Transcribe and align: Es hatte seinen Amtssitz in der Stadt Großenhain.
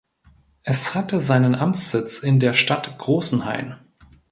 Es 0.63 0.95
hatte 0.95 1.19
seinen 1.19 1.53
Amtssitz 1.53 2.23
in 2.23 2.39
der 2.39 2.55
Stadt 2.55 2.97
Großenhain. 2.97 3.75